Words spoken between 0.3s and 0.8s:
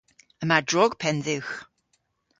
Yma